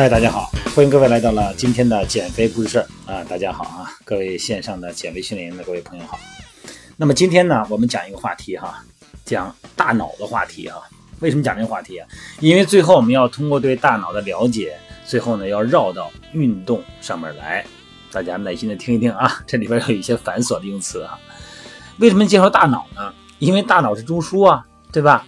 [0.00, 3.22] 嗨，大家好，欢迎各位来到了今天的减肥故事儿啊！
[3.24, 6.18] 大家好啊，各位线上的减肥训练营的各位朋友好。
[6.96, 8.82] 那么今天呢，我们讲一个话题哈，
[9.26, 10.78] 讲大脑的话题啊。
[11.18, 12.08] 为什么讲这个话题啊？
[12.38, 14.74] 因为最后我们要通过对大脑的了解，
[15.04, 17.62] 最后呢要绕到运动上面来。
[18.10, 21.20] 大家耐心的听一听啊，这里边有一些繁琐的用词啊。
[21.98, 23.12] 为什么介绍大脑呢？
[23.38, 25.26] 因为大脑是中枢啊，对吧？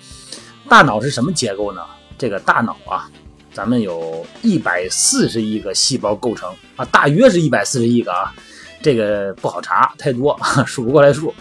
[0.67, 1.83] 大脑是什么结构呢？
[2.17, 3.11] 这个大脑啊。
[3.53, 8.35] 咱们有一百四十亿个细胞构成啊，大约是一百四十亿个啊，
[8.81, 11.35] 这个不好查，太多 数不过来数。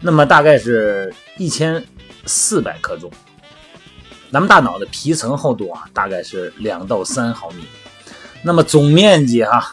[0.00, 1.84] 那么大概是一千
[2.26, 3.10] 四百克重。
[4.30, 7.64] 咱们大脑的皮层厚度啊，大概是两到三毫米。
[8.42, 9.72] 那么总面积哈，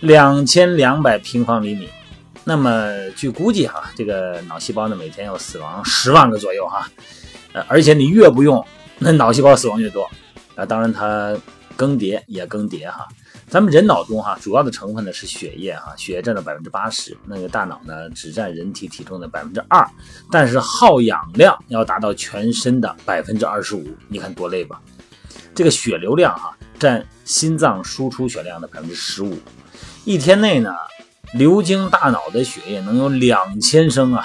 [0.00, 1.88] 两千两百平方厘米。
[2.42, 6.90] 那么据估计哈，这个脑细胞呢每天要死亡十万个左右哈，
[7.52, 8.64] 呃，而且你越不用，
[8.98, 10.10] 那脑细胞死亡越多。
[10.60, 11.34] 啊，当然它
[11.74, 13.08] 更迭也更迭哈。
[13.48, 19.88] 咱们人脑中哈主要的成分呢是血液哈，血液占了百分之八十，那个大脑呢只占人体体重的百分之二，
[20.30, 24.80] 但是耗氧量要达到全身的百分之二十五，你看多累吧？
[25.54, 29.36] 这个血流量哈占心脏输出血量的百分之十五，
[30.04, 30.72] 一天内呢
[31.32, 34.22] 流经大脑的血液能有两千升啊。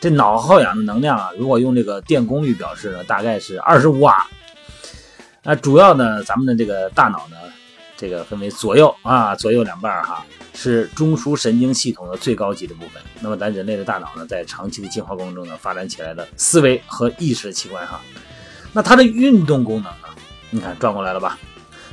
[0.00, 4.26] 这脑耗氧的能量啊，如果用这个电功率表示呢，大概是二十五瓦。
[5.42, 7.36] 那主要呢，咱们的这个大脑呢，
[7.96, 13.02] 这个分为左右啊，左右两半哈，是中枢神经系统的最高级的部分。
[13.20, 18.00] 那么咱人类的大脑呢，在长期的进化过程中呢，发展起来的思维和意识的器官哈。
[18.74, 20.08] 那它的运动功能呢，
[20.50, 21.38] 你看转过来了吧？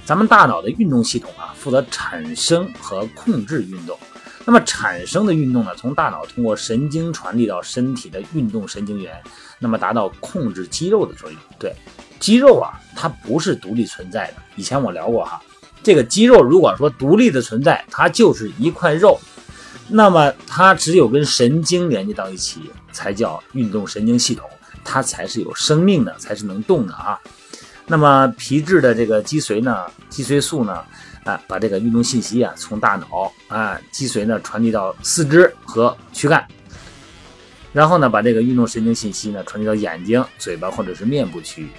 [0.04, 3.98] 咱们大脑的运动系统啊，负责产生和控制运动。
[4.44, 9.22] 那么产生的运动呢，从大脑通过神经传递到身体的运动神经元，
[9.58, 11.40] 那么达到控制肌肉的作用。
[11.58, 11.74] 对。
[12.20, 14.34] 肌肉啊，它不是独立存在的。
[14.56, 15.42] 以前我聊过哈，
[15.84, 19.20] 这个肌肉如果说独立的存在，它就是一块肉，
[19.88, 24.50] 那么它只有跟神经连接到一起，才叫运动神经系统，
[24.84, 27.20] 它才是有生命的，才是能动的啊。
[27.86, 30.84] 那么皮质的这个脊髓呢，脊髓素呢，
[31.24, 36.46] 啊，把这个运动信息啊从大脑啊脊髓呢传递到四肢和躯干，
[37.72, 41.70] 然后呢把这个运动神经信息呢传递到眼睛、嘴巴或者是面部区域。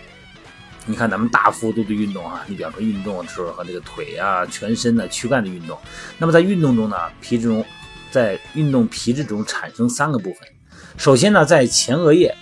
[0.88, 5.78] 你看，咱们大幅度的运动啊，你比方说运动的时候和这个腿啊、全身的躯干的运动，
[6.16, 7.62] 那么在运动中呢，皮质中
[8.10, 10.49] 在运动皮质中产生三个部分。
[10.97, 12.34] 首先呢，在前额叶，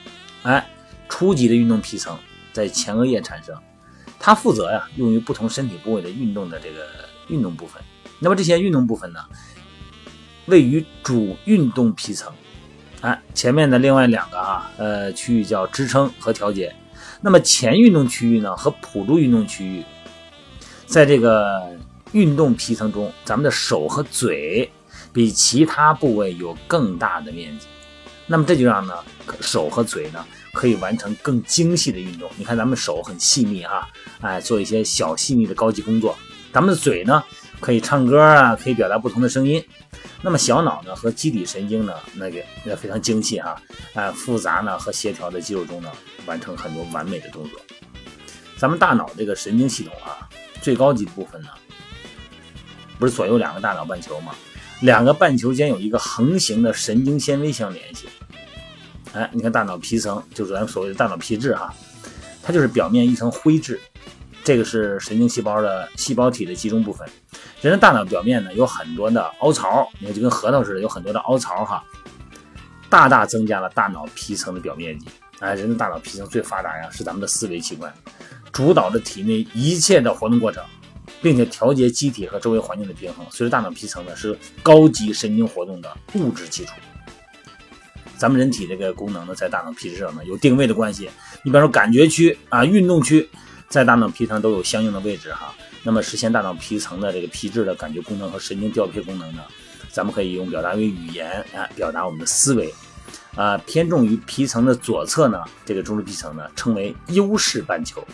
[0.45, 0.65] 哎，
[1.09, 2.17] 初级的运动皮层
[2.53, 3.53] 在前额叶产生，
[4.21, 6.87] 它负责呀用于不同身体部位的运动的这个
[7.27, 7.83] 运动部分。
[8.21, 9.19] 那么这些运动部分呢，
[10.47, 12.33] 位于主运动皮层，
[13.01, 16.73] 哎，前面的另外两个啊，呃，区域叫支撑和调节。
[17.27, 19.83] 那么前运动区域呢和辅助运动区域，
[20.87, 21.77] 在这个
[22.13, 24.71] 运动皮层中，咱们的手和嘴
[25.13, 27.67] 比其他部位有更大的面积。
[28.29, 28.95] 那么这就让呢
[29.41, 32.31] 手和嘴呢可以完成更精细的运动。
[32.37, 33.89] 你看咱们手很细腻哈，
[34.21, 36.17] 哎，做一些小细腻的高级工作。
[36.53, 37.25] 咱们的嘴呢
[37.61, 39.63] 可以唱歌啊，可以表达不同的声音。
[40.23, 43.61] 那么小脑呢和基底神经呢，那个也非常精细哈，
[43.95, 45.91] 哎，复杂呢和协调的肌肉中呢，
[46.27, 47.61] 完成很多完美的动作。
[48.57, 50.29] 咱们大脑这个神经系统啊，
[50.63, 51.49] 最高级部分呢，
[52.99, 54.35] 不是左右两个大脑半球吗？
[54.81, 58.09] 两个半球间有一个横行的神经纤维相联系。
[59.13, 61.75] 哎，你看大脑皮层就是咱们所谓的大脑皮质哈，
[62.43, 63.81] 它就是表面一层灰质，
[64.45, 67.09] 这个是神经细胞的细胞体的集中部分。
[67.67, 71.83] 人的大脑表面呢有很多的凹槽，你看就跟核桃似的，有很多的凹槽哈，
[72.89, 75.07] 大大增加了大脑皮层的表面积。
[75.41, 77.93] 哎，人的大脑皮层最发达呀，是咱们的思维器官，
[78.53, 80.63] 主导着体内一切的活动过程，
[81.21, 83.27] 并且调节机体和周围环境的平衡。
[83.31, 86.73] 所以大脑皮层呢是高级神经活动的物质基础。
[88.17, 91.11] 咱们人体这个功能呢，在大脑皮质上呢有定位的关系。
[91.43, 93.29] 你比方说感觉区啊、运动区，
[93.69, 95.53] 在大脑皮层都有相应的位置哈。
[95.87, 99.45] 那么实现大脑皮层的这个皮质的感觉功能和神经调配功能呢，
[99.93, 102.75] 咱们可以用表达为语言啊，表达我们的思维，
[103.37, 108.05] 啊，偏重于皮层的左侧呢，这个中枢皮层呢称为优势半球。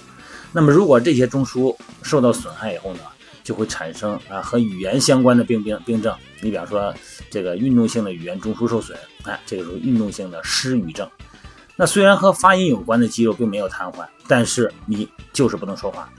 [0.52, 3.00] 那么如果这些中枢受到损害以后呢，
[3.42, 6.14] 就会产生啊和语言相关的病病病症。
[6.42, 6.94] 你比方说
[7.30, 11.08] 这个运动性的语言中枢受损，哎，这个时候运动性的失语症。
[11.74, 16.12] 那虽然和发音有关的肌肉并没有瘫痪，但是你就是不能说话。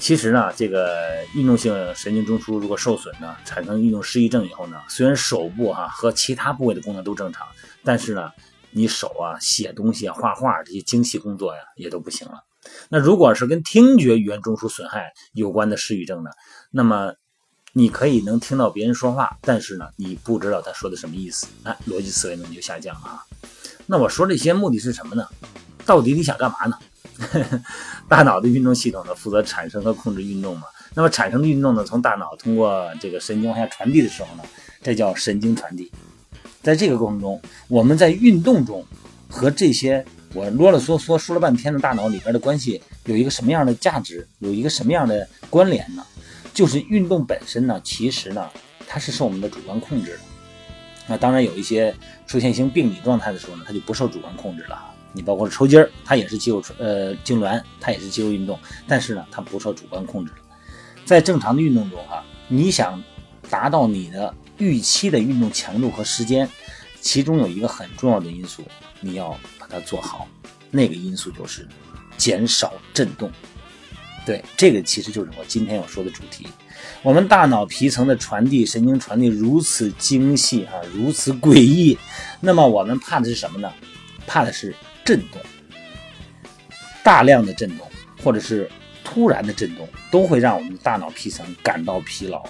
[0.00, 7.46] 其实呢，这个运动性神经中枢如果受损呢，产生运动失忆症以后呢，虽然手部哈和其他部位的功能都正常，
[7.84, 8.30] 但是呢，
[8.70, 12.42] 你手啊写东西啊、画画这些精细工作呀也都不行了。
[12.88, 16.30] 那如果是跟听觉语言中枢损害有关的失语症呢，
[16.70, 17.12] 那么
[17.74, 23.22] 你可以能听到别人说话，但是呢，你不知道他说的什么意思，哎，逻辑思维能力就下降啊。
[23.86, 25.28] 那我说这些目的是什么呢？
[25.84, 26.78] 到底你想干嘛呢？
[28.08, 30.64] 大脑的运动系统呢，负责产生和控制运动嘛。
[30.94, 34.42] 那么产生的运动呢，从大脑通过这个神经往下传递的时候呢，
[34.82, 35.90] 这叫神经传递。
[36.62, 38.84] 在这个过程中，我们在运动中
[39.28, 46.04] 和这些我啰啰嗦嗦说了半天的大脑里边的关系有一个什么样的价值，有一个什么样的关联呢？
[46.52, 48.48] 就是运动本身呢，其实呢，
[48.88, 50.18] 它是受我们的主观控制的。
[51.06, 51.94] 那当然有一些
[52.26, 54.89] 出现一些病理状态的时候呢，它就不受主观控制了。
[55.12, 60.32] 你包括抽筋儿，它也是肌肉呃痉挛，它也是肌肉运动，但是呢，它不受主观控制。
[61.04, 63.02] 在正常的运动中哈，你想
[63.48, 66.48] 达到你的预期的运动强度和时间，
[67.00, 68.62] 其中有一个很重要的因素，
[69.00, 70.28] 你要把它做好。
[70.70, 71.66] 那个因素就是
[72.16, 73.28] 减少震动。
[74.24, 76.46] 对，这个其实就是我今天要说的主题。
[77.02, 81.98] 我们大脑皮层的传递神经传递如此精细啊，如此诡异，
[82.38, 83.72] 那么我们怕的是什么呢？
[84.26, 84.76] 怕的是。
[85.10, 85.40] 震动，
[87.02, 87.84] 大量的震动，
[88.22, 88.70] 或者是
[89.02, 92.40] 突然的震动，都会让我们的大脑皮层感到疲劳。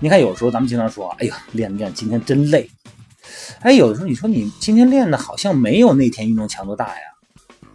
[0.00, 2.70] 你看，有时候咱们经常说：“哎呀，练练，今天真累。”
[3.60, 7.02] 哎，有的时候你说你今天练的好像没有那天运动强度大呀。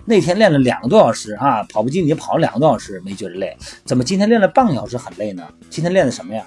[0.06, 5.48] 那天练了两个多小时啊，跑步机你跑了两个多小时没觉得累，怎么今天练了半个小时很累呢？
[5.70, 6.44] 今天练的什么呀？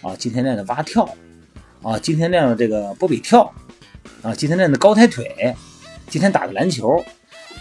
[0.00, 1.06] 啊，今天练的蛙跳，
[1.82, 3.52] 啊，今天练了这个波比跳，
[4.22, 5.54] 啊，今天练的高抬腿。
[6.08, 7.02] 今天打个篮球，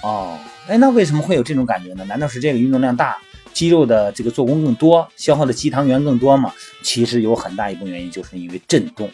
[0.03, 2.03] 哦，哎，那为什么会有这种感觉呢？
[2.05, 3.17] 难道是这个运动量大，
[3.53, 6.53] 肌肉的这个做工更多，消耗的肌糖原更多吗？
[6.83, 9.09] 其实有很大一部分原因就是因为震动，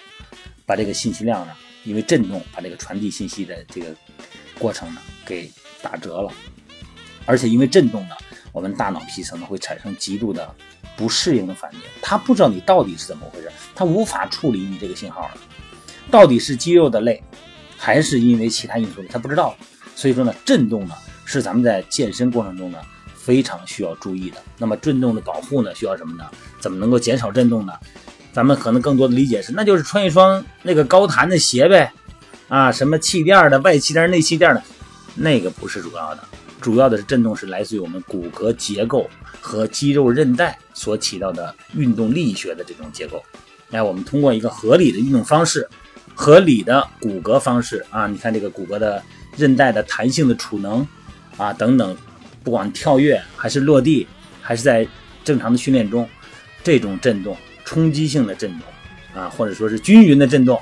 [0.65, 1.53] 把这个信息量呢，
[1.83, 3.95] 因为震动把这个传递信息的这个
[4.57, 5.51] 过程呢给
[5.83, 6.31] 打折了，
[7.25, 8.15] 而且因为震动呢，
[8.51, 10.51] 我们大脑皮层呢会产生极度的
[10.95, 15.37] 不适应的反应，它不知道你到底是怎么回事，它无法处理你这个信号了，
[16.09, 17.21] 到底是肌肉的累。
[17.77, 19.03] 还是因为其他因素？
[19.09, 19.55] 他不知道，
[19.95, 22.79] 所以说呢，震动呢是咱们在健身过程中呢
[23.15, 24.37] 非常需要注意的。
[24.57, 26.25] 那么震动的保护呢需要什么呢？
[26.59, 27.73] 怎么能够减少震动呢？
[28.33, 31.91] 咱们可能更多的理解是，那就是穿一双那个高弹的鞋呗，
[32.47, 34.61] 啊，什么气垫的、外气垫、内气垫的，
[35.15, 36.23] 那个不是主要的，
[36.61, 39.09] 主要的是震动是来自于我们骨骼结构
[39.41, 43.23] 和肌肉韧带所起到的运动力学的这种结构。
[43.71, 45.67] 哎，我们通过一个合理的运动方式。
[46.19, 49.01] 合理的骨骼方式啊，你看这个骨骼的
[49.37, 50.85] 韧带的弹性的储能
[51.37, 51.95] 啊等等，
[52.43, 54.07] 不管跳跃还是落地，
[54.41, 54.85] 还是在
[55.23, 56.09] 正常的训练中，
[56.63, 60.59] 这种震动、冲击性的震动啊，或者说是均匀的震动，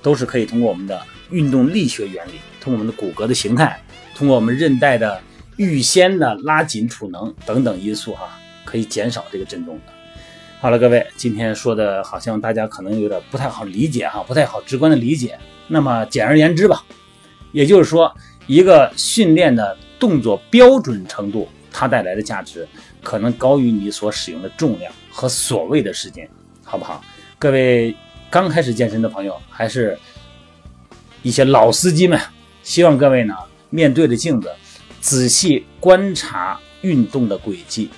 [0.00, 0.98] 都是可以通过我们的
[1.30, 3.78] 运动力学原理，通过我们的骨骼的形态，
[4.16, 5.20] 通过我们韧带的
[5.58, 9.92] 预先的拉紧储能等等因素哈，可以减少这个震动的。
[10.62, 15.36] 好了，各位，今天说的好像大家可能有点不太好理解哈，不太好直观的理解。
[15.66, 16.84] 那么简而言之吧，
[17.50, 18.14] 也就是说，
[18.46, 22.64] 一个训练的动作标准程度，它带来的价值
[23.02, 26.30] 可能高于你所使用的重量和所谓的时间，
[26.62, 27.04] 好不好？
[27.40, 27.92] 各位
[28.30, 29.98] 刚开始健身的朋友，还是
[31.24, 32.16] 一些老司机们，
[32.62, 33.34] 希望各位呢
[33.68, 34.48] 面对着镜子，
[35.00, 37.90] 仔细观察运动的轨迹。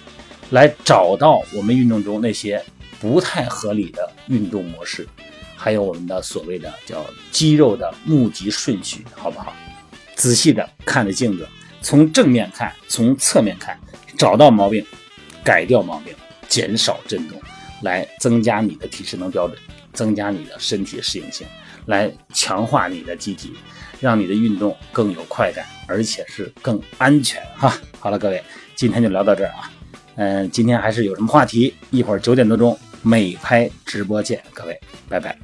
[0.50, 2.62] 来找到我们运动中那些
[3.00, 5.06] 不太合理的运动模式，
[5.56, 9.52] 还有我们的所谓的叫肌肉的募集顺序，好不好？
[10.14, 11.48] 仔细的看着镜子，
[11.82, 13.78] 从正面看，从侧面看，
[14.16, 14.84] 找到毛病，
[15.42, 16.14] 改掉毛病，
[16.48, 17.40] 减少震动，
[17.82, 19.58] 来增加你的体适能标准，
[19.92, 21.46] 增加你的身体适应性，
[21.86, 23.52] 来强化你的机体，
[24.00, 27.76] 让你的运动更有快感，而且是更安全哈。
[27.98, 28.40] 好了，各位，
[28.76, 29.70] 今天就聊到这儿啊。
[30.16, 31.74] 嗯，今天还是有什么话题？
[31.90, 35.36] 一会儿九点多钟美拍直播见，各位，拜拜。